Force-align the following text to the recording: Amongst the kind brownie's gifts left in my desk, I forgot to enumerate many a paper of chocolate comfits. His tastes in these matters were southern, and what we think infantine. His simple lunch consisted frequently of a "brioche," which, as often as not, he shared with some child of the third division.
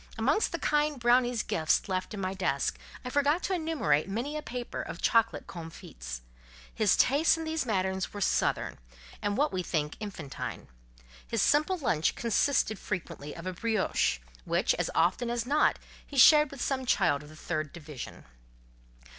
Amongst 0.17 0.51
the 0.51 0.57
kind 0.57 0.99
brownie's 0.99 1.43
gifts 1.43 1.87
left 1.87 2.15
in 2.15 2.19
my 2.19 2.33
desk, 2.33 2.79
I 3.05 3.11
forgot 3.11 3.43
to 3.43 3.53
enumerate 3.53 4.09
many 4.09 4.35
a 4.35 4.41
paper 4.41 4.81
of 4.81 4.99
chocolate 4.99 5.45
comfits. 5.45 6.23
His 6.73 6.97
tastes 6.97 7.37
in 7.37 7.43
these 7.43 7.67
matters 7.67 8.11
were 8.11 8.19
southern, 8.19 8.79
and 9.21 9.37
what 9.37 9.53
we 9.53 9.61
think 9.61 9.97
infantine. 9.99 10.69
His 11.27 11.43
simple 11.43 11.77
lunch 11.77 12.15
consisted 12.15 12.79
frequently 12.79 13.35
of 13.35 13.45
a 13.45 13.53
"brioche," 13.53 14.17
which, 14.43 14.73
as 14.73 14.89
often 14.95 15.29
as 15.29 15.45
not, 15.45 15.77
he 16.03 16.17
shared 16.17 16.49
with 16.49 16.63
some 16.63 16.87
child 16.87 17.21
of 17.21 17.29
the 17.29 17.35
third 17.35 17.71
division. 17.71 18.25